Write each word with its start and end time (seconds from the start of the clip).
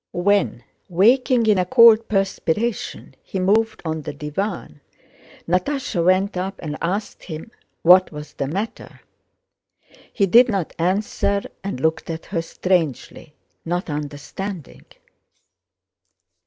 When, 0.13 0.63
waking 0.89 1.45
in 1.45 1.59
a 1.59 1.65
cold 1.65 2.07
perspiration, 2.07 3.15
he 3.21 3.39
moved 3.39 3.83
on 3.85 4.01
the 4.01 4.13
divan, 4.13 4.81
Natásha 5.47 6.03
went 6.03 6.35
up 6.35 6.55
and 6.57 6.75
asked 6.81 7.25
him 7.25 7.51
what 7.83 8.11
was 8.11 8.33
the 8.33 8.47
matter. 8.47 9.01
He 10.11 10.25
did 10.25 10.49
not 10.49 10.73
answer 10.79 11.43
and 11.63 11.79
looked 11.79 12.09
at 12.09 12.25
her 12.25 12.41
strangely, 12.41 13.35
not 13.63 13.91
understanding. 13.91 14.85